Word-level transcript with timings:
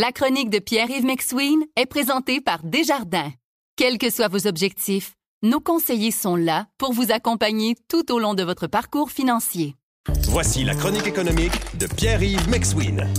La 0.00 0.12
chronique 0.12 0.48
de 0.48 0.60
Pierre-Yves 0.60 1.04
McSween 1.04 1.64
est 1.74 1.86
présentée 1.86 2.40
par 2.40 2.62
Desjardins. 2.62 3.32
Quels 3.74 3.98
que 3.98 4.10
soient 4.10 4.28
vos 4.28 4.46
objectifs, 4.46 5.14
nos 5.42 5.58
conseillers 5.58 6.12
sont 6.12 6.36
là 6.36 6.68
pour 6.78 6.92
vous 6.92 7.10
accompagner 7.10 7.74
tout 7.88 8.12
au 8.12 8.20
long 8.20 8.34
de 8.34 8.44
votre 8.44 8.68
parcours 8.68 9.10
financier. 9.10 9.74
Voici 10.28 10.62
la 10.62 10.76
chronique 10.76 11.08
économique 11.08 11.76
de 11.78 11.88
Pierre-Yves 11.88 12.48
McSween. 12.48 13.12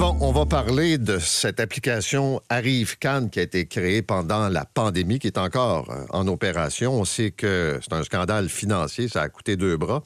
Bon, 0.00 0.16
on 0.22 0.32
va 0.32 0.46
parler 0.46 0.96
de 0.96 1.18
cette 1.18 1.60
application 1.60 2.40
Arrive 2.48 2.96
Cannes 2.98 3.28
qui 3.28 3.38
a 3.38 3.42
été 3.42 3.66
créée 3.66 4.00
pendant 4.00 4.48
la 4.48 4.64
pandémie, 4.64 5.18
qui 5.18 5.26
est 5.26 5.36
encore 5.36 5.90
euh, 5.90 6.06
en 6.08 6.26
opération. 6.26 6.94
On 6.94 7.04
sait 7.04 7.32
que 7.32 7.78
c'est 7.82 7.92
un 7.92 8.02
scandale 8.02 8.48
financier, 8.48 9.08
ça 9.08 9.20
a 9.20 9.28
coûté 9.28 9.56
deux 9.58 9.76
bras. 9.76 10.02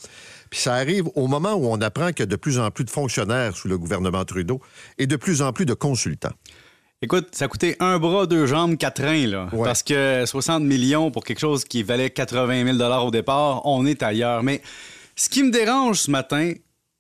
Puis 0.51 0.59
ça 0.59 0.75
arrive 0.75 1.05
au 1.15 1.29
moment 1.29 1.53
où 1.53 1.69
on 1.69 1.81
apprend 1.81 2.09
qu'il 2.09 2.19
y 2.19 2.23
a 2.25 2.27
de 2.27 2.35
plus 2.35 2.59
en 2.59 2.73
plus 2.73 2.85
de 2.85 2.91
fonctionnaires 2.91 3.57
sous 3.57 3.69
le 3.69 3.79
gouvernement 3.79 4.25
Trudeau 4.25 4.61
et 4.99 5.07
de 5.07 5.15
plus 5.15 5.43
en 5.43 5.53
plus 5.53 5.65
de 5.65 5.75
consultants. 5.75 6.35
Écoute, 7.01 7.29
ça 7.31 7.45
a 7.45 7.49
coûté 7.49 7.76
un 7.79 8.01
bras, 8.01 8.26
deux 8.26 8.46
jambes, 8.46 8.76
quatre 8.76 9.01
reins, 9.01 9.29
là. 9.29 9.49
Ouais. 9.53 9.63
Parce 9.63 9.85
que 9.85 10.25
60 10.26 10.65
millions 10.65 11.13
pour 11.13 11.23
quelque 11.23 11.39
chose 11.39 11.63
qui 11.65 11.85
valait 11.85 12.11
80 12.11 12.76
000 12.76 12.82
au 13.07 13.13
départ, 13.13 13.65
on 13.65 13.87
est 13.87 14.03
ailleurs. 14.03 14.43
Mais 14.43 14.61
ce 15.15 15.29
qui 15.29 15.45
me 15.45 15.53
dérange 15.53 16.01
ce 16.01 16.11
matin, 16.11 16.53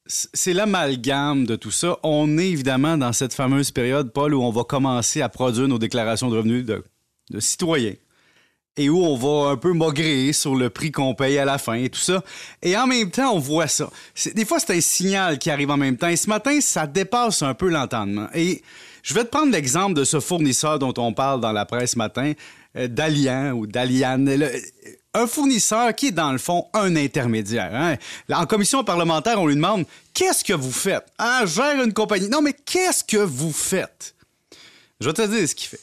c'est 0.06 0.52
l'amalgame 0.52 1.46
de 1.46 1.56
tout 1.56 1.70
ça. 1.70 1.98
On 2.02 2.38
est 2.38 2.48
évidemment 2.48 2.96
dans 2.96 3.12
cette 3.12 3.32
fameuse 3.32 3.70
période, 3.70 4.12
Paul, 4.12 4.34
où 4.34 4.42
on 4.42 4.50
va 4.50 4.64
commencer 4.64 5.22
à 5.22 5.28
produire 5.28 5.68
nos 5.68 5.78
déclarations 5.78 6.30
de 6.30 6.36
revenus 6.36 6.66
de, 6.66 6.84
citoyens 7.40 7.94
et 8.76 8.90
où 8.90 8.98
on 9.04 9.16
va 9.16 9.52
un 9.52 9.56
peu 9.56 9.72
maugréer 9.72 10.32
sur 10.32 10.56
le 10.56 10.68
prix 10.68 10.90
qu'on 10.90 11.14
paye 11.14 11.38
à 11.38 11.44
la 11.44 11.58
fin 11.58 11.74
et 11.74 11.88
tout 11.88 12.00
ça. 12.00 12.22
Et 12.60 12.76
en 12.76 12.86
même 12.86 13.10
temps, 13.10 13.32
on 13.32 13.38
voit 13.38 13.68
ça. 13.68 13.88
Des 14.34 14.44
fois, 14.44 14.58
c'est 14.58 14.76
un 14.76 14.80
signal 14.80 15.38
qui 15.38 15.48
arrive 15.48 15.70
en 15.70 15.76
même 15.76 15.96
temps. 15.96 16.08
Et 16.08 16.16
ce 16.16 16.28
matin, 16.28 16.60
ça 16.60 16.86
dépasse 16.86 17.42
un 17.42 17.54
peu 17.54 17.68
l'entendement. 17.68 18.28
Et 18.34 18.62
je 19.02 19.14
vais 19.14 19.24
te 19.24 19.28
prendre 19.28 19.52
l'exemple 19.52 19.94
de 19.94 20.02
ce 20.02 20.18
fournisseur 20.18 20.80
dont 20.80 20.94
on 20.96 21.12
parle 21.12 21.40
dans 21.40 21.52
la 21.52 21.66
presse 21.66 21.92
ce 21.92 21.98
matin, 21.98 22.32
euh, 22.76 22.88
d'Allian 22.88 23.52
ou 23.52 23.66
d'Alian. 23.66 24.26
Un 25.16 25.26
fournisseur 25.28 25.94
qui 25.94 26.08
est 26.08 26.12
dans 26.12 26.32
le 26.32 26.38
fond 26.38 26.66
un 26.74 26.96
intermédiaire. 26.96 27.70
hein. 27.72 27.96
En 28.32 28.46
commission 28.46 28.82
parlementaire, 28.82 29.40
on 29.40 29.46
lui 29.46 29.54
demande 29.54 29.84
Qu'est-ce 30.12 30.42
que 30.44 30.52
vous 30.52 30.72
faites? 30.72 31.06
Ah, 31.18 31.42
je 31.44 31.54
gère 31.54 31.82
une 31.82 31.92
compagnie. 31.92 32.28
Non, 32.28 32.42
mais 32.42 32.52
qu'est-ce 32.52 33.04
que 33.04 33.18
vous 33.18 33.52
faites? 33.52 34.14
Je 35.00 35.06
vais 35.06 35.12
te 35.12 35.22
dire 35.26 35.48
ce 35.48 35.54
qu'il 35.54 35.68
fait. 35.68 35.80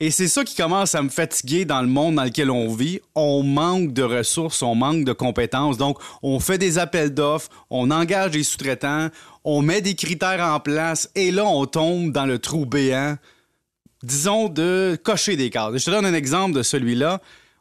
Et 0.00 0.12
c'est 0.12 0.28
ça 0.28 0.44
qui 0.44 0.54
commence 0.54 0.94
à 0.94 1.02
me 1.02 1.08
fatiguer 1.08 1.64
dans 1.64 1.80
le 1.82 1.88
monde 1.88 2.16
dans 2.16 2.24
lequel 2.24 2.50
on 2.52 2.72
vit. 2.72 3.00
On 3.16 3.42
manque 3.42 3.92
de 3.92 4.02
ressources, 4.02 4.62
on 4.62 4.76
manque 4.76 5.04
de 5.04 5.12
compétences. 5.12 5.76
Donc, 5.76 5.98
on 6.22 6.38
fait 6.38 6.58
des 6.58 6.78
appels 6.78 7.12
d'offres, 7.12 7.48
on 7.70 7.90
engage 7.90 8.30
des 8.32 8.44
sous-traitants, 8.44 9.08
on 9.42 9.60
met 9.62 9.80
des 9.80 9.94
critères 9.96 10.40
en 10.40 10.60
place 10.60 11.10
et 11.16 11.32
là, 11.32 11.44
on 11.46 11.66
tombe 11.66 12.12
dans 12.12 12.26
le 12.26 12.38
trou 12.38 12.64
béant, 12.64 13.16
disons, 14.04 14.48
de 14.48 14.96
cocher 15.02 15.36
des 15.36 15.50
cases. 15.50 15.76
Je 15.78 15.84
te 15.84 15.90
donne 15.90 16.06
un 16.06 16.14
exemple 16.14 16.54
de 16.54 16.62
celui-là. 16.62 17.20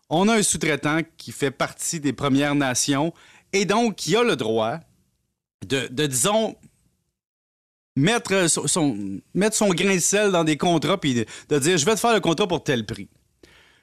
On 0.09 0.27
a 0.27 0.36
un 0.36 0.44
sous-traitant 0.44 1.02
qui 1.17 1.31
fait 1.31 1.52
partie 1.52 2.00
des 2.00 2.13
Premières 2.13 2.55
Nations 2.55 3.13
et 3.53 3.66
donc 3.66 3.95
qui 3.95 4.16
a 4.16 4.23
le 4.23 4.36
droit 4.36 4.80
de, 5.66 5.88
disons, 6.05 6.55
mettre 7.95 8.47
son, 8.47 9.19
grain 9.69 9.95
de 9.95 10.00
sel 10.00 10.31
dans 10.31 10.44
des 10.44 10.58
contrats 10.58 11.00
puis 11.00 11.13
de, 11.13 11.25
de 11.50 11.59
dire 11.59 11.78
je 11.78 11.85
vais 11.85 11.95
te 11.95 12.00
faire 12.00 12.13
le 12.13 12.19
contrat 12.19 12.47
pour 12.47 12.63
tel 12.63 12.85
prix. 12.85 13.09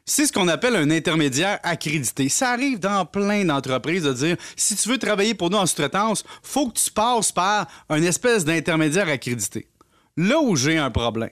C'est 0.06 0.26
ce 0.26 0.32
qu'on 0.32 0.48
appelle 0.48 0.76
un 0.76 0.90
intermédiaire 0.90 1.58
accrédité. 1.62 2.28
Ça 2.28 2.50
arrive 2.50 2.78
dans 2.78 3.06
plein 3.06 3.44
d'entreprises 3.44 4.02
de 4.02 4.12
dire 4.12 4.36
si 4.54 4.76
tu 4.76 4.90
veux 4.90 4.98
travailler 4.98 5.34
pour 5.34 5.50
nous 5.50 5.56
en 5.56 5.66
sous-traitance, 5.66 6.24
faut 6.42 6.68
que 6.68 6.78
tu 6.78 6.90
passes 6.90 7.32
par 7.32 7.66
une 7.88 8.04
espèce 8.04 8.44
d'intermédiaire 8.44 9.08
accrédité. 9.08 9.68
Là 10.16 10.40
où 10.40 10.56
j'ai 10.56 10.76
un 10.76 10.90
problème, 10.90 11.30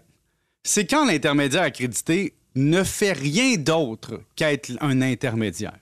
c'est 0.63 0.87
quand 0.87 1.05
l'intermédiaire 1.05 1.63
accrédité 1.63 2.35
ne 2.55 2.83
fait 2.83 3.13
rien 3.13 3.57
d'autre 3.57 4.21
qu'être 4.37 4.73
un 4.81 5.03
intermédiaire. 5.03 5.79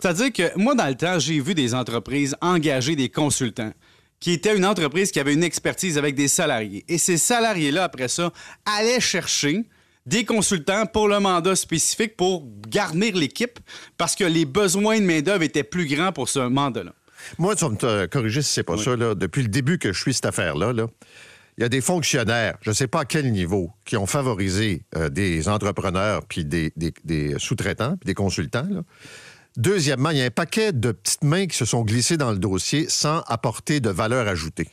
C'est-à-dire 0.00 0.32
que 0.32 0.58
moi, 0.58 0.74
dans 0.74 0.88
le 0.88 0.94
temps, 0.94 1.18
j'ai 1.18 1.40
vu 1.40 1.54
des 1.54 1.74
entreprises 1.74 2.36
engager 2.40 2.96
des 2.96 3.08
consultants 3.08 3.72
qui 4.20 4.32
étaient 4.32 4.56
une 4.56 4.64
entreprise 4.64 5.12
qui 5.12 5.20
avait 5.20 5.34
une 5.34 5.44
expertise 5.44 5.98
avec 5.98 6.14
des 6.14 6.28
salariés. 6.28 6.84
Et 6.88 6.96
ces 6.96 7.18
salariés-là, 7.18 7.84
après 7.84 8.08
ça, 8.08 8.32
allaient 8.64 9.00
chercher 9.00 9.64
des 10.06 10.24
consultants 10.24 10.86
pour 10.86 11.08
le 11.08 11.20
mandat 11.20 11.56
spécifique 11.56 12.16
pour 12.16 12.46
garnir 12.68 13.16
l'équipe 13.16 13.58
parce 13.96 14.14
que 14.14 14.24
les 14.24 14.44
besoins 14.44 14.98
de 15.00 15.04
main-d'œuvre 15.04 15.42
étaient 15.42 15.64
plus 15.64 15.86
grands 15.86 16.12
pour 16.12 16.28
ce 16.28 16.40
mandat-là. 16.40 16.94
Moi, 17.38 17.56
tu 17.56 17.64
vas 17.64 17.70
me 17.70 18.06
corriger 18.06 18.42
si 18.42 18.52
c'est 18.52 18.62
pas 18.62 18.76
ça. 18.76 18.96
Là. 18.96 19.14
Depuis 19.14 19.42
le 19.42 19.48
début 19.48 19.78
que 19.78 19.92
je 19.92 20.00
suis 20.00 20.14
cette 20.14 20.26
affaire-là, 20.26 20.72
là, 20.72 20.86
il 21.58 21.62
y 21.62 21.64
a 21.64 21.68
des 21.68 21.80
fonctionnaires, 21.80 22.56
je 22.62 22.70
ne 22.70 22.74
sais 22.74 22.86
pas 22.88 23.00
à 23.00 23.04
quel 23.04 23.30
niveau, 23.32 23.70
qui 23.84 23.96
ont 23.96 24.06
favorisé 24.06 24.82
euh, 24.96 25.08
des 25.08 25.48
entrepreneurs 25.48 26.24
puis 26.26 26.44
des, 26.44 26.72
des- 26.76 26.92
des 27.04 27.34
sous-traitants 27.38 27.96
puis 27.96 28.06
des 28.06 28.14
consultants. 28.14 28.66
là. 28.70 28.82
Deuxièmement, 29.56 30.10
il 30.10 30.18
y 30.18 30.22
a 30.22 30.24
un 30.24 30.30
paquet 30.30 30.72
de 30.72 30.90
petites 30.90 31.22
mains 31.22 31.46
qui 31.46 31.56
se 31.56 31.64
sont 31.64 31.82
glissées 31.82 32.16
dans 32.16 32.32
le 32.32 32.38
dossier 32.38 32.86
sans 32.88 33.20
apporter 33.28 33.78
de 33.78 33.88
valeur 33.90 34.26
ajoutée 34.26 34.68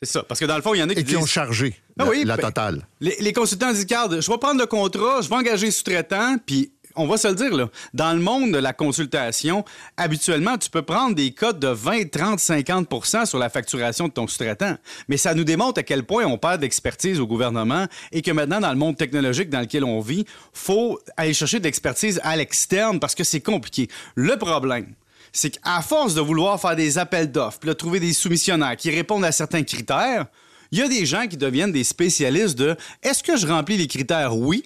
C'est 0.00 0.08
ça. 0.10 0.22
Parce 0.22 0.40
que 0.40 0.46
dans 0.46 0.56
le 0.56 0.62
fond, 0.62 0.72
il 0.74 0.78
y 0.78 0.82
en 0.82 0.88
a 0.88 0.94
qui 0.94 1.00
et 1.00 1.04
qui 1.04 1.16
ont 1.18 1.26
chargé 1.26 1.74
Ah 1.98 2.04
la, 2.04 2.10
oui, 2.10 2.24
la 2.24 2.36
ben- 2.36 2.44
totale. 2.44 2.86
Les, 3.00 3.14
les 3.20 3.32
consultants 3.34 3.70
disent, 3.72 3.82
regarde, 3.82 4.20
je 4.22 4.30
vais 4.30 4.38
prendre 4.38 4.58
le 4.58 4.66
contrat, 4.66 5.20
je 5.20 5.28
vais 5.28 5.34
engager 5.36 5.70
sous-traitant, 5.70 6.36
puis 6.46 6.72
on 6.96 7.06
va 7.06 7.16
se 7.16 7.28
le 7.28 7.34
dire, 7.34 7.68
dans 7.94 8.12
le 8.12 8.20
monde 8.20 8.52
de 8.52 8.58
la 8.58 8.72
consultation, 8.72 9.64
habituellement, 9.96 10.58
tu 10.58 10.70
peux 10.70 10.82
prendre 10.82 11.14
des 11.14 11.32
cotes 11.32 11.58
de 11.58 11.68
20, 11.68 12.10
30, 12.10 12.38
50% 12.38 13.26
sur 13.26 13.38
la 13.38 13.48
facturation 13.48 14.08
de 14.08 14.12
ton 14.12 14.26
sous-traitant. 14.26 14.76
Mais 15.08 15.16
ça 15.16 15.34
nous 15.34 15.44
démontre 15.44 15.80
à 15.80 15.82
quel 15.82 16.04
point 16.04 16.24
on 16.24 16.38
perd 16.38 16.60
d'expertise 16.60 17.20
au 17.20 17.26
gouvernement 17.26 17.86
et 18.12 18.22
que 18.22 18.30
maintenant, 18.30 18.60
dans 18.60 18.70
le 18.70 18.78
monde 18.78 18.96
technologique 18.96 19.50
dans 19.50 19.60
lequel 19.60 19.84
on 19.84 20.00
vit, 20.00 20.24
faut 20.52 20.98
aller 21.16 21.34
chercher 21.34 21.58
de 21.58 21.64
l'expertise 21.64 22.20
à 22.22 22.36
l'externe 22.36 23.00
parce 23.00 23.14
que 23.14 23.24
c'est 23.24 23.40
compliqué. 23.40 23.88
Le 24.14 24.36
problème, 24.36 24.94
c'est 25.32 25.50
qu'à 25.50 25.80
force 25.80 26.14
de 26.14 26.20
vouloir 26.20 26.60
faire 26.60 26.76
des 26.76 26.98
appels 26.98 27.30
d'offres, 27.30 27.58
puis 27.58 27.68
là, 27.68 27.74
trouver 27.74 28.00
des 28.00 28.12
soumissionnaires 28.12 28.76
qui 28.76 28.90
répondent 28.90 29.24
à 29.24 29.32
certains 29.32 29.62
critères, 29.62 30.26
il 30.70 30.78
y 30.78 30.82
a 30.82 30.88
des 30.88 31.04
gens 31.04 31.26
qui 31.26 31.36
deviennent 31.36 31.72
des 31.72 31.84
spécialistes 31.84 32.58
de 32.58 32.76
est-ce 33.02 33.22
que 33.22 33.36
je 33.36 33.46
remplis 33.46 33.76
les 33.76 33.86
critères? 33.86 34.36
Oui. 34.36 34.64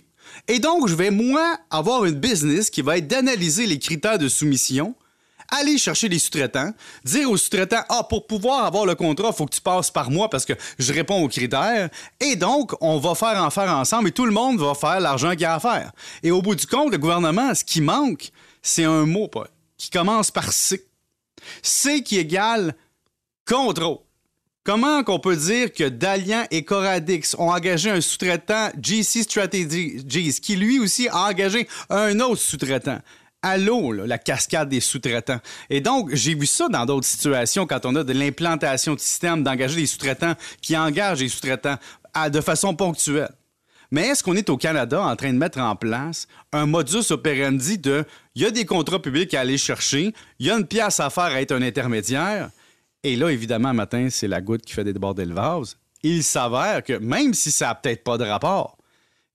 Et 0.49 0.59
donc, 0.59 0.89
je 0.89 0.95
vais, 0.95 1.11
moi, 1.11 1.59
avoir 1.71 2.05
une 2.05 2.15
business 2.15 2.71
qui 2.71 2.83
va 2.83 2.99
être 2.99 3.07
d'analyser 3.07 3.67
les 3.67 3.79
critères 3.79 4.19
de 4.19 4.29
soumission, 4.29 4.95
aller 5.51 5.79
chercher 5.79 6.09
les 6.09 6.19
sous-traitants, 6.19 6.73
dire 7.05 7.31
aux 7.31 7.37
sous-traitants, 7.37 7.83
ah, 7.89 8.05
pour 8.09 8.27
pouvoir 8.27 8.65
avoir 8.65 8.87
le 8.87 8.95
contrat, 8.95 9.29
il 9.33 9.37
faut 9.37 9.47
que 9.47 9.55
tu 9.55 9.61
passes 9.61 9.91
par 9.91 10.11
moi 10.11 10.29
parce 10.29 10.45
que 10.45 10.55
je 10.79 10.93
réponds 10.93 11.23
aux 11.23 11.29
critères. 11.29 11.89
Et 12.21 12.37
donc, 12.37 12.73
on 12.81 12.99
va 12.99 13.15
faire 13.15 13.43
en 13.43 13.51
faire 13.51 13.71
ensemble 13.71 14.09
et 14.09 14.13
tout 14.13 14.27
le 14.27 14.33
monde 14.33 14.59
va 14.59 14.75
faire 14.75 15.01
l'argent 15.01 15.31
qu'il 15.33 15.43
y 15.43 15.45
a 15.45 15.55
à 15.55 15.61
faire. 15.61 15.93
Et 16.23 16.31
au 16.31 16.43
bout 16.43 16.55
du 16.55 16.67
compte, 16.67 16.93
le 16.93 16.99
gouvernement, 16.99 17.55
ce 17.55 17.65
qui 17.65 17.81
manque, 17.81 18.31
c'est 18.63 18.85
un 18.85 19.07
mot, 19.07 19.31
qui 19.77 19.91
commence 19.91 20.31
par 20.31 20.53
C. 20.53 20.87
C 21.63 22.03
qui 22.03 22.19
égale 22.19 22.75
contrôle. 23.47 23.99
Comment 24.67 25.05
qu'on 25.05 25.21
peut 25.21 25.37
dire 25.37 25.73
que 25.73 25.89
Dalian 25.89 26.43
et 26.51 26.65
Coradix 26.65 27.37
ont 27.39 27.51
engagé 27.51 27.89
un 27.89 28.01
sous-traitant 28.01 28.71
GC 28.83 29.23
Strategies 29.23 30.41
qui 30.43 30.57
lui 30.57 30.81
aussi 30.81 31.07
a 31.07 31.29
engagé 31.29 31.69
un 31.89 32.19
autre 32.19 32.41
sous-traitant? 32.43 32.99
Allô, 33.43 33.93
là, 33.93 34.09
la 34.09 34.19
cascade 34.19 34.69
des 34.69 34.81
sous-traitants. 34.81 35.39
Et 35.71 35.81
donc, 35.81 36.13
j'ai 36.13 36.35
vu 36.35 36.47
ça 36.47 36.67
dans 36.69 36.85
d'autres 36.85 37.07
situations 37.07 37.65
quand 37.65 37.87
on 37.87 37.95
a 37.95 38.03
de 38.03 38.13
l'implantation 38.13 38.95
de 38.95 38.99
systèmes, 38.99 39.45
d'engager 39.45 39.77
des 39.77 39.87
sous-traitants 39.87 40.35
qui 40.61 40.77
engagent 40.77 41.21
des 41.21 41.29
sous-traitants 41.29 41.77
de 42.29 42.41
façon 42.41 42.75
ponctuelle. 42.75 43.31
Mais 43.93 44.09
est-ce 44.09 44.25
qu'on 44.25 44.35
est 44.35 44.51
au 44.51 44.57
Canada 44.57 45.01
en 45.01 45.15
train 45.15 45.33
de 45.33 45.39
mettre 45.39 45.61
en 45.61 45.77
place 45.77 46.27
un 46.53 46.67
modus 46.67 47.13
operandi 47.13 47.79
de 47.79 48.05
il 48.35 48.43
y 48.43 48.47
a 48.47 48.51
des 48.51 48.65
contrats 48.65 49.01
publics 49.01 49.33
à 49.35 49.43
aller 49.43 49.59
chercher, 49.59 50.13
il 50.41 50.47
y 50.47 50.51
a 50.51 50.57
une 50.57 50.67
pièce 50.67 50.99
à 50.99 51.09
faire 51.09 51.25
à 51.27 51.41
être 51.41 51.53
un 51.53 51.63
intermédiaire, 51.63 52.51
et 53.07 53.15
là, 53.15 53.31
évidemment, 53.31 53.73
matin, 53.73 54.09
c'est 54.11 54.27
la 54.27 54.41
goutte 54.41 54.63
qui 54.63 54.73
fait 54.73 54.83
déborder 54.83 55.25
le 55.25 55.35
vase. 55.35 55.79
Il 56.03 56.25
s'avère 56.25 56.83
que 56.83 56.95
même 56.95 57.35
si 57.35 57.53
ça 57.53 57.67
n'a 57.67 57.75
peut-être 57.77 58.03
pas 58.03 58.19
de 58.19 58.25
rapport, 58.25 58.77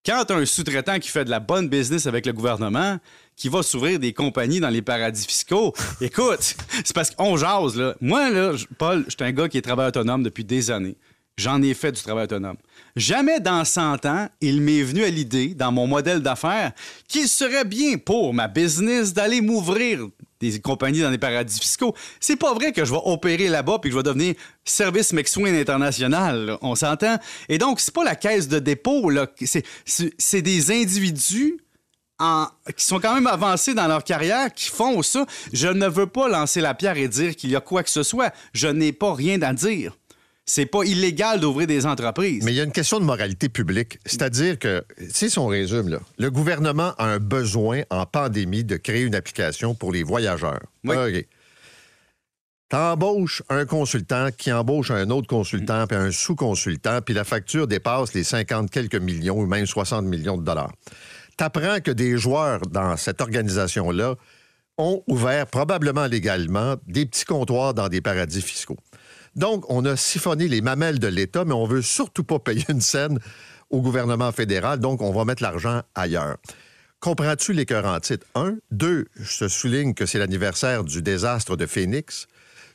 quand 0.06 0.30
un 0.30 0.46
sous-traitant 0.46 1.00
qui 1.00 1.08
fait 1.08 1.24
de 1.24 1.30
la 1.30 1.40
bonne 1.40 1.70
business 1.70 2.06
avec 2.06 2.26
le 2.26 2.34
gouvernement, 2.34 2.98
qui 3.38 3.48
va 3.48 3.64
s'ouvrir 3.64 3.98
des 3.98 4.12
compagnies 4.12 4.60
dans 4.60 4.70
les 4.70 4.82
paradis 4.82 5.26
fiscaux, 5.26 5.74
écoute, 6.02 6.56
c'est 6.84 6.94
parce 6.94 7.12
qu'on 7.12 7.38
jase, 7.38 7.78
là. 7.78 7.96
Moi, 8.02 8.30
là, 8.30 8.54
Paul, 8.78 9.06
je 9.08 9.12
suis 9.12 9.24
un 9.24 9.32
gars 9.32 9.48
qui 9.48 9.58
est 9.58 9.62
travailleur 9.62 9.90
autonome 9.90 10.24
depuis 10.24 10.44
des 10.44 10.70
années. 10.70 10.98
J'en 11.38 11.62
ai 11.62 11.74
fait 11.74 11.94
du 11.94 12.02
travail 12.02 12.26
autonome. 12.26 12.58
Jamais 12.98 13.40
dans 13.40 13.64
100 13.64 14.06
ans, 14.06 14.28
il 14.42 14.62
m'est 14.62 14.84
venu 14.84 15.04
à 15.04 15.10
l'idée, 15.10 15.54
dans 15.54 15.72
mon 15.72 15.88
modèle 15.88 16.20
d'affaires, 16.20 16.74
qu'il 17.08 17.30
serait 17.30 17.64
bien 17.64 17.98
pour 17.98 18.34
ma 18.34 18.50
business 18.50 19.14
d'aller 19.14 19.40
m'ouvrir 19.40 20.08
des 20.42 20.60
compagnies 20.60 21.02
dans 21.02 21.10
les 21.10 21.18
paradis 21.18 21.60
fiscaux. 21.60 21.96
C'est 22.20 22.36
pas 22.36 22.54
vrai 22.54 22.72
que 22.72 22.84
je 22.84 22.92
vais 22.92 23.00
opérer 23.06 23.48
là-bas 23.48 23.80
puis 23.80 23.90
que 23.90 23.94
je 23.94 23.98
vais 23.98 24.04
devenir 24.04 24.36
service 24.66 25.14
McSween 25.14 25.56
international. 25.56 26.58
On 26.62 26.76
s'entend? 26.76 27.18
Et 27.48 27.58
donc, 27.58 27.80
c'est 27.80 27.94
pas 27.94 28.04
la 28.04 28.16
caisse 28.16 28.48
de 28.48 28.60
dépôt. 28.60 29.12
C'est, 29.46 30.42
des 30.42 30.72
individus 30.72 31.58
qui 32.78 32.86
sont 32.86 33.00
quand 33.00 33.16
même 33.16 33.28
avancés 33.28 33.74
dans 33.74 33.88
leur 33.88 34.04
carrière, 34.04 34.54
qui 34.54 34.70
font 34.70 35.02
ça. 35.02 35.26
Je 35.54 35.68
ne 35.68 35.88
veux 35.88 36.08
pas 36.08 36.28
lancer 36.28 36.62
la 36.62 36.74
pierre 36.74 36.98
et 36.98 37.08
dire 37.08 37.36
qu'il 37.36 37.50
y 37.50 37.56
a 37.56 37.62
quoi 37.62 37.84
que 37.84 37.90
ce 37.90 38.04
soit. 38.04 38.34
Je 38.54 38.68
n'ai 38.68 38.92
pas 38.92 39.14
rien 39.14 39.42
à 39.42 39.54
dire. 39.54 39.98
C'est 40.54 40.66
pas 40.66 40.84
illégal 40.84 41.40
d'ouvrir 41.40 41.66
des 41.66 41.86
entreprises. 41.86 42.44
Mais 42.44 42.52
il 42.52 42.56
y 42.56 42.60
a 42.60 42.66
une 42.66 42.74
question 42.74 43.00
de 43.00 43.06
moralité 43.06 43.48
publique. 43.48 44.00
C'est-à-dire 44.06 44.60
que, 44.60 44.84
si 45.10 45.40
on 45.40 45.48
résume, 45.48 45.88
là, 45.88 46.00
le 46.18 46.30
gouvernement 46.30 46.94
a 46.98 47.06
un 47.06 47.20
besoin 47.20 47.84
en 47.90 48.06
pandémie 48.06 48.66
de 48.66 48.76
créer 48.76 49.04
une 49.04 49.16
application 49.16 49.76
pour 49.76 49.94
les 49.94 50.04
voyageurs. 50.04 50.60
Oui. 50.84 50.98
OK. 50.98 51.26
T'embauches 52.68 53.44
un 53.48 53.66
consultant 53.66 54.28
qui 54.38 54.52
embauche 54.52 54.92
un 54.92 55.10
autre 55.10 55.28
consultant, 55.28 55.88
puis 55.88 55.96
un 55.96 56.12
sous-consultant, 56.12 57.00
puis 57.02 57.14
la 57.14 57.24
facture 57.24 57.66
dépasse 57.66 58.14
les 58.14 58.26
50 58.26 58.70
quelques 58.70 58.96
millions 58.96 59.38
ou 59.38 59.46
même 59.46 59.66
60 59.66 60.04
millions 60.04 60.38
de 60.38 60.44
dollars. 60.44 60.74
T'apprends 61.38 61.80
que 61.80 61.92
des 61.92 62.18
joueurs 62.18 62.60
dans 62.70 62.98
cette 62.98 63.22
organisation-là 63.22 64.16
ont 64.78 65.02
ouvert, 65.08 65.48
probablement 65.48 66.08
légalement, 66.08 66.76
des 66.88 67.06
petits 67.06 67.26
comptoirs 67.26 67.74
dans 67.74 67.88
des 67.88 68.02
paradis 68.02 68.42
fiscaux. 68.42 68.78
Donc, 69.36 69.66
on 69.70 69.86
a 69.86 69.96
siphonné 69.96 70.48
les 70.48 70.62
mamelles 70.62 71.00
de 71.00 71.08
l'État, 71.08 71.46
mais 71.46 71.54
on 71.54 71.66
veut 71.66 71.82
surtout 71.82 72.24
pas 72.24 72.40
payer 72.40 72.66
une 72.70 72.82
scène 72.82 73.20
au 73.70 73.82
gouvernement 73.82 74.32
fédéral, 74.32 74.80
donc 74.80 75.02
on 75.02 75.12
va 75.12 75.26
mettre 75.26 75.42
l'argent 75.42 75.82
ailleurs. 75.96 76.38
Comprends-tu 77.00 77.54
les 77.54 77.66
cœurs 77.66 77.86
en 77.86 78.00
titre? 78.00 78.28
Un. 78.36 78.58
Deux, 78.70 79.06
je 79.16 79.48
souligne 79.48 79.94
que 79.94 80.06
c'est 80.06 80.20
l'anniversaire 80.20 80.84
du 80.84 81.02
désastre 81.02 81.56
de 81.56 81.66
Phoenix. 81.66 82.28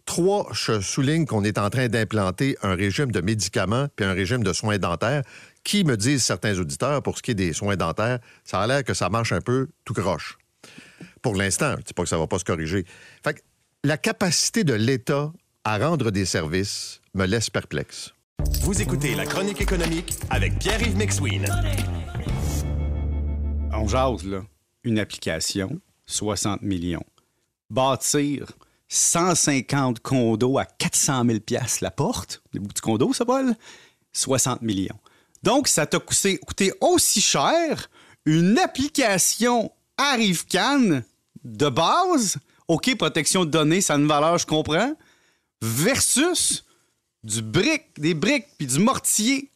Trois, 0.04 0.48
je 0.52 0.80
souligne 0.80 1.26
qu'on 1.26 1.44
est 1.44 1.58
en 1.58 1.70
train 1.70 1.88
d'implanter 1.88 2.56
un 2.62 2.74
régime 2.74 3.12
de 3.12 3.20
médicaments 3.20 3.86
puis 3.94 4.04
un 4.06 4.12
régime 4.12 4.42
de 4.42 4.52
soins 4.52 4.78
dentaires 4.78 5.22
qui, 5.62 5.84
me 5.84 5.96
disent 5.96 6.24
certains 6.24 6.58
auditeurs, 6.58 7.02
pour 7.02 7.18
ce 7.18 7.22
qui 7.22 7.32
est 7.32 7.34
des 7.34 7.52
soins 7.52 7.76
dentaires, 7.76 8.18
ça 8.44 8.60
a 8.60 8.66
l'air 8.66 8.84
que 8.84 8.94
ça 8.94 9.10
marche 9.10 9.32
un 9.32 9.40
peu 9.40 9.68
tout 9.84 9.94
croche. 9.94 10.38
Pour 11.22 11.34
l'instant, 11.34 11.72
je 11.72 11.76
ne 11.76 11.82
dis 11.82 11.92
pas 11.92 12.04
que 12.04 12.08
ça 12.08 12.16
ne 12.16 12.20
va 12.20 12.26
pas 12.26 12.38
se 12.38 12.44
corriger. 12.44 12.84
Fait 13.22 13.34
que 13.34 13.40
la 13.84 13.98
capacité 13.98 14.64
de 14.64 14.74
l'État 14.74 15.32
à 15.68 15.78
rendre 15.78 16.12
des 16.12 16.26
services 16.26 17.00
me 17.12 17.26
laisse 17.26 17.50
perplexe. 17.50 18.14
Vous 18.62 18.80
écoutez 18.80 19.16
la 19.16 19.26
chronique 19.26 19.60
économique 19.60 20.14
avec 20.30 20.60
Pierre-Yves 20.60 20.96
McSween. 20.96 21.44
On 23.72 23.88
jase, 23.88 24.24
là. 24.24 24.42
Une 24.84 25.00
application, 25.00 25.80
60 26.06 26.62
millions. 26.62 27.02
Bâtir 27.68 28.46
150 28.86 29.98
condos 29.98 30.56
à 30.56 30.66
400 30.66 31.24
000 31.26 31.38
la 31.80 31.90
porte, 31.90 32.42
des 32.52 32.60
petits 32.60 32.80
condos, 32.80 33.12
ça, 33.12 33.24
Paul? 33.24 33.56
60 34.12 34.62
millions. 34.62 35.00
Donc, 35.42 35.66
ça 35.66 35.84
t'a 35.84 35.98
coûté, 35.98 36.38
coûté 36.38 36.72
aussi 36.80 37.20
cher 37.20 37.90
une 38.24 38.56
application 38.58 39.72
Arrive-Can 39.98 41.02
de 41.42 41.68
base. 41.68 42.36
OK, 42.68 42.96
protection 42.96 43.44
de 43.44 43.50
données, 43.50 43.80
ça 43.80 43.94
a 43.94 43.96
une 43.96 44.06
valeur, 44.06 44.38
je 44.38 44.46
comprends. 44.46 44.94
Versus 45.66 46.64
du 47.24 47.42
brick, 47.42 47.86
des 47.98 48.14
briques 48.14 48.46
puis 48.56 48.68
du 48.68 48.78
mortier. 48.78 49.50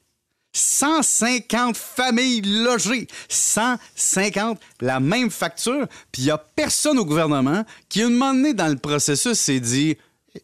150 0.52 1.76
familles 1.76 2.40
logées. 2.40 3.06
150, 3.28 4.60
la 4.80 4.98
même 4.98 5.30
facture. 5.30 5.86
Puis 6.10 6.22
il 6.22 6.24
n'y 6.24 6.30
a 6.32 6.38
personne 6.38 6.98
au 6.98 7.04
gouvernement 7.04 7.64
qui, 7.88 8.02
à 8.02 8.06
un 8.06 8.10
moment 8.10 8.34
donné 8.34 8.54
dans 8.54 8.66
le 8.66 8.76
processus, 8.76 9.38
s'est 9.38 9.60
dit 9.60 9.96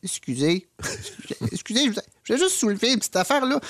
Excusez, 0.05 0.69
excusez, 1.53 1.91
je 2.25 2.33
vais 2.33 2.39
juste 2.39 2.57
soulever 2.57 2.93
une 2.93 2.99
petite 2.99 3.17
affaire 3.17 3.47
là. 3.47 3.61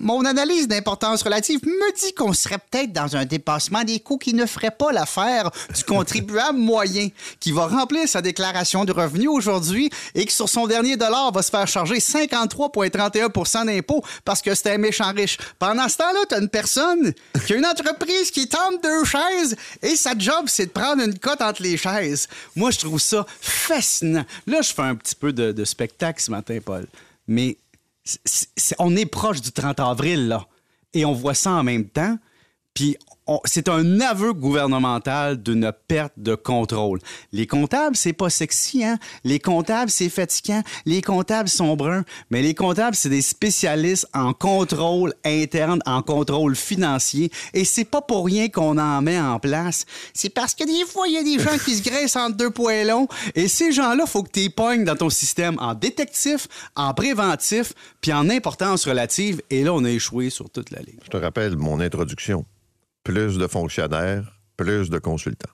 Mon 0.00 0.24
analyse 0.24 0.68
d'importance 0.68 1.22
relative 1.24 1.58
me 1.64 1.98
dit 1.98 2.14
qu'on 2.14 2.32
serait 2.32 2.58
peut-être 2.58 2.92
dans 2.92 3.16
un 3.16 3.24
dépassement 3.24 3.82
des 3.82 3.98
coûts 3.98 4.16
qui 4.16 4.32
ne 4.32 4.46
ferait 4.46 4.70
pas 4.70 4.92
l'affaire 4.92 5.50
du 5.74 5.82
contribuable 5.82 6.56
moyen 6.56 7.08
qui 7.40 7.50
va 7.50 7.66
remplir 7.66 8.08
sa 8.08 8.22
déclaration 8.22 8.84
de 8.84 8.92
revenus 8.92 9.28
aujourd'hui 9.28 9.90
et 10.14 10.24
qui, 10.24 10.32
sur 10.32 10.48
son 10.48 10.68
dernier 10.68 10.96
dollar, 10.96 11.32
va 11.32 11.42
se 11.42 11.50
faire 11.50 11.66
charger 11.66 11.96
53,31% 11.96 13.66
d'impôts 13.66 14.04
parce 14.24 14.40
que 14.40 14.54
c'est 14.54 14.70
un 14.72 14.78
méchant 14.78 15.12
riche. 15.12 15.36
Pendant 15.58 15.88
ce 15.88 15.96
temps-là, 15.96 16.20
tu 16.28 16.34
as 16.36 16.38
une 16.38 16.48
personne 16.48 17.12
qui 17.44 17.54
a 17.54 17.56
une 17.56 17.66
entreprise 17.66 18.30
qui 18.30 18.48
tente 18.48 18.80
deux 18.80 19.04
chaises 19.04 19.56
et 19.82 19.96
sa 19.96 20.16
job, 20.16 20.44
c'est 20.46 20.66
de 20.66 20.70
prendre 20.70 21.02
une 21.02 21.18
cote 21.18 21.42
entre 21.42 21.62
les 21.62 21.76
chaises. 21.76 22.28
Moi, 22.54 22.70
je 22.70 22.78
trouve 22.78 23.00
ça 23.00 23.26
fascinant. 23.40 24.24
Là, 24.46 24.62
je 24.62 24.72
fais 24.72 24.82
un 24.82 24.94
petit 24.94 25.16
peu 25.16 25.32
de, 25.32 25.50
de 25.50 25.64
spectacle 25.64 26.22
ce 26.22 26.30
matin, 26.30 26.47
Paul. 26.64 26.86
Mais 27.26 27.56
on 28.78 28.96
est 28.96 29.06
proche 29.06 29.40
du 29.40 29.52
30 29.52 29.80
avril, 29.80 30.28
là. 30.28 30.46
Et 30.94 31.04
on 31.04 31.12
voit 31.12 31.34
ça 31.34 31.52
en 31.52 31.62
même 31.62 31.88
temps. 31.88 32.18
Puis 32.74 32.96
c'est 33.44 33.68
un 33.68 34.00
aveu 34.00 34.32
gouvernemental 34.32 35.42
d'une 35.42 35.72
perte 35.86 36.12
de 36.16 36.34
contrôle. 36.34 37.00
Les 37.32 37.46
comptables, 37.46 37.96
c'est 37.96 38.12
pas 38.12 38.30
sexy, 38.30 38.84
hein? 38.84 38.98
Les 39.24 39.38
comptables, 39.38 39.90
c'est 39.90 40.08
fatigant. 40.08 40.62
Les 40.86 41.02
comptables 41.02 41.48
sont 41.48 41.76
bruns. 41.76 42.04
Mais 42.30 42.42
les 42.42 42.54
comptables, 42.54 42.96
c'est 42.96 43.08
des 43.08 43.22
spécialistes 43.22 44.08
en 44.14 44.32
contrôle 44.32 45.14
interne, 45.24 45.80
en 45.86 46.02
contrôle 46.02 46.56
financier. 46.56 47.30
Et 47.54 47.64
c'est 47.64 47.84
pas 47.84 48.02
pour 48.02 48.26
rien 48.26 48.48
qu'on 48.48 48.78
en 48.78 49.02
met 49.02 49.20
en 49.20 49.38
place. 49.38 49.84
C'est 50.14 50.30
parce 50.30 50.54
que 50.54 50.64
des 50.64 50.86
fois, 50.86 51.08
il 51.08 51.14
y 51.14 51.18
a 51.18 51.22
des 51.22 51.38
gens 51.38 51.58
qui 51.64 51.76
se 51.76 51.82
graissent 51.82 52.16
entre 52.16 52.36
deux 52.36 52.50
poêlons. 52.50 53.08
Et 53.34 53.48
ces 53.48 53.72
gens-là, 53.72 54.06
faut 54.06 54.22
que 54.22 54.30
tu 54.30 54.50
pognes 54.50 54.84
dans 54.84 54.96
ton 54.96 55.10
système 55.10 55.56
en 55.58 55.74
détectif, 55.74 56.48
en 56.76 56.94
préventif, 56.94 57.72
puis 58.00 58.12
en 58.12 58.30
importance 58.30 58.86
relative. 58.86 59.42
Et 59.50 59.64
là, 59.64 59.74
on 59.74 59.84
a 59.84 59.90
échoué 59.90 60.30
sur 60.30 60.50
toute 60.50 60.70
la 60.70 60.80
ligne. 60.80 60.98
Je 61.04 61.10
te 61.10 61.16
rappelle 61.16 61.56
mon 61.56 61.80
introduction. 61.80 62.44
Plus 63.08 63.38
de 63.38 63.46
fonctionnaires, 63.46 64.38
plus 64.58 64.90
de 64.90 64.98
consultants. 64.98 65.48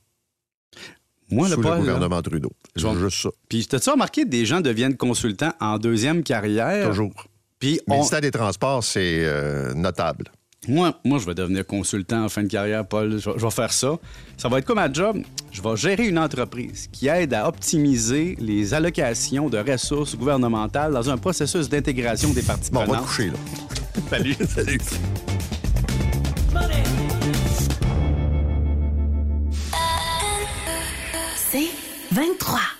Moi, 1.30 1.48
sous 1.48 1.60
Paul, 1.60 1.64
le 1.64 1.70
là, 1.70 1.78
gouvernement 1.78 2.20
Trudeau. 2.20 2.50
Je 2.74 2.84
vais- 2.84 2.98
juste 2.98 3.22
ça. 3.22 3.28
Puis, 3.48 3.64
t'as-tu 3.64 3.90
remarqué 3.90 4.24
que 4.24 4.28
des 4.28 4.44
gens 4.44 4.60
deviennent 4.60 4.96
consultants 4.96 5.52
en 5.60 5.78
deuxième 5.78 6.24
carrière? 6.24 6.88
Toujours. 6.88 7.28
Puis, 7.60 7.78
Le 7.86 7.94
ministère 7.94 8.20
des 8.20 8.32
Transports, 8.32 8.82
c'est 8.82 9.20
euh, 9.24 9.72
notable. 9.72 10.24
moi, 10.66 10.98
moi, 11.04 11.20
je 11.20 11.26
vais 11.26 11.34
devenir 11.36 11.64
consultant 11.64 12.24
en 12.24 12.28
fin 12.28 12.42
de 12.42 12.48
carrière, 12.48 12.84
Paul. 12.88 13.20
Je 13.20 13.30
vais, 13.30 13.38
je 13.38 13.44
vais 13.44 13.50
faire 13.52 13.72
ça. 13.72 13.98
Ça 14.36 14.48
va 14.48 14.58
être 14.58 14.66
quoi 14.66 14.74
ma 14.74 14.92
job? 14.92 15.18
Je 15.52 15.62
vais 15.62 15.76
gérer 15.76 16.08
une 16.08 16.18
entreprise 16.18 16.88
qui 16.90 17.06
aide 17.06 17.34
à 17.34 17.46
optimiser 17.46 18.36
les 18.40 18.74
allocations 18.74 19.48
de 19.48 19.58
ressources 19.58 20.16
gouvernementales 20.16 20.92
dans 20.92 21.08
un 21.08 21.18
processus 21.18 21.68
d'intégration 21.68 22.30
des 22.30 22.42
parties 22.42 22.72
Bon, 22.72 22.80
on 22.80 22.90
va 22.90 22.98
te 22.98 23.02
coucher, 23.04 23.28
là. 23.28 23.34
Salut. 24.10 24.34
Salut. 24.44 24.78
23. 32.14 32.73